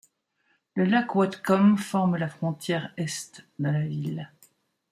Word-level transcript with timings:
Le 0.73 0.83
lac 0.85 1.13
Whatcom 1.13 1.77
forme 1.77 2.17
la 2.17 2.27
frontière 2.27 2.91
est 2.97 3.41
de 3.59 3.69
la 3.69 3.81
ville. 3.85 4.31